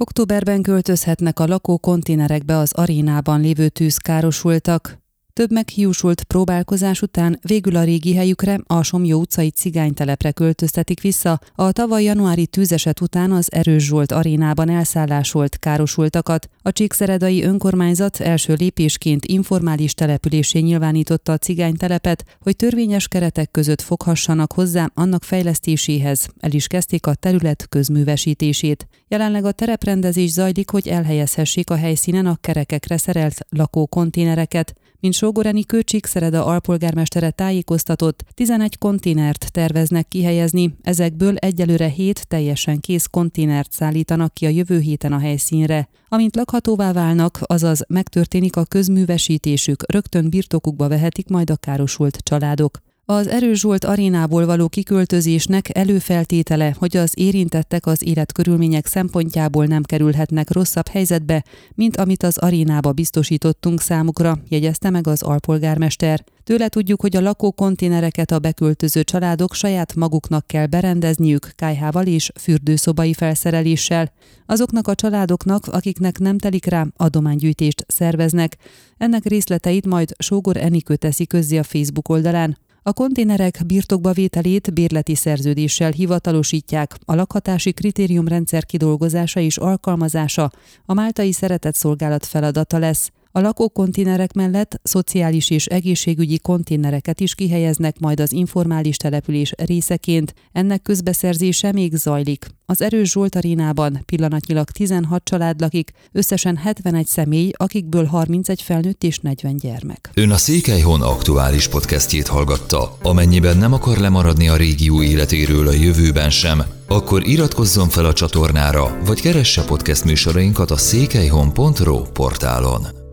[0.00, 5.07] Októberben költözhetnek a lakókonténerekbe az arénában lévő tűzkárosultak.
[5.38, 11.72] Több meghiúsult próbálkozás után végül a régi helyükre, a Somjó utcai cigánytelepre költöztetik vissza a
[11.72, 16.48] tavaly januári tűzeset után az Erős Zsolt arénában elszállásolt károsultakat.
[16.62, 24.52] A Csíkszeredai önkormányzat első lépésként informális településé nyilvánította a cigánytelepet, hogy törvényes keretek között foghassanak
[24.52, 26.28] hozzá annak fejlesztéséhez.
[26.40, 28.88] El is kezdték a terület közművesítését.
[29.08, 34.74] Jelenleg a tereprendezés zajlik, hogy elhelyezhessék a helyszínen a kerekekre szerelt lakókonténereket.
[35.00, 35.64] Mint Sógoreni
[36.00, 44.46] Szereda alpolgármestere tájékoztatott, 11 konténert terveznek kihelyezni, ezekből egyelőre 7 teljesen kész konténert szállítanak ki
[44.46, 45.88] a jövő héten a helyszínre.
[46.08, 52.78] Amint lakhatóvá válnak, azaz megtörténik a közművesítésük, rögtön birtokukba vehetik majd a károsult családok.
[53.10, 60.88] Az Erős arénából való kiköltözésnek előfeltétele, hogy az érintettek az életkörülmények szempontjából nem kerülhetnek rosszabb
[60.88, 61.44] helyzetbe,
[61.74, 66.24] mint amit az arénába biztosítottunk számukra, jegyezte meg az alpolgármester.
[66.44, 73.14] Tőle tudjuk, hogy a lakókonténereket a beköltöző családok saját maguknak kell berendezniük kájhával és fürdőszobai
[73.14, 74.12] felszereléssel.
[74.46, 78.56] Azoknak a családoknak, akiknek nem telik rá, adománygyűjtést szerveznek.
[78.98, 82.56] Ennek részleteit majd Sógor Enikő teszi közzé a Facebook oldalán.
[82.88, 90.50] A konténerek birtokba vételét bérleti szerződéssel hivatalosítják, a lakhatási kritériumrendszer kidolgozása és alkalmazása
[90.86, 93.10] a Máltai Szeretett Szolgálat feladata lesz.
[93.32, 100.34] A lakókonténerek mellett szociális és egészségügyi konténereket is kihelyeznek majd az informális település részeként.
[100.52, 102.46] Ennek közbeszerzése még zajlik.
[102.66, 109.18] Az Erős Zsolt arénában pillanatnyilag 16 család lakik, összesen 71 személy, akikből 31 felnőtt és
[109.18, 110.10] 40 gyermek.
[110.14, 112.96] Ön a Székelyhon aktuális podcastjét hallgatta.
[113.02, 118.98] Amennyiben nem akar lemaradni a régió életéről a jövőben sem, akkor iratkozzon fel a csatornára,
[119.04, 123.07] vagy keresse podcast műsorainkat a székelyhon.pro portálon.